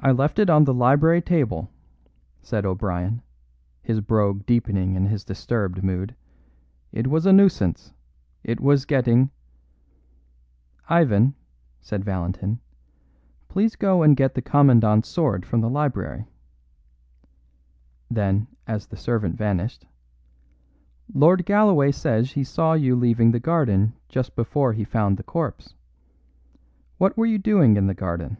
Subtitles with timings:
[0.00, 1.72] "I left it on the library table,"
[2.40, 3.20] said O'Brien,
[3.82, 6.14] his brogue deepening in his disturbed mood.
[6.92, 7.92] "It was a nuisance,
[8.44, 9.30] it was getting"
[10.88, 11.34] "Ivan,"
[11.80, 12.60] said Valentin,
[13.48, 16.26] "please go and get the Commandant's sword from the library."
[18.08, 19.84] Then, as the servant vanished,
[21.12, 25.74] "Lord Galloway says he saw you leaving the garden just before he found the corpse.
[26.98, 28.36] What were you doing in the garden?"